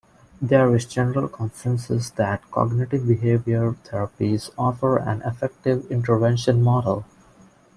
There 0.41 0.75
is 0.75 0.85
general 0.85 1.27
consensus 1.27 2.09
that 2.09 2.49
cognitive-behavioural 2.49 3.75
therapies 3.87 4.49
offer 4.57 4.97
an 4.97 5.21
effective 5.21 5.85
intervention 5.91 6.63
model. 6.63 7.05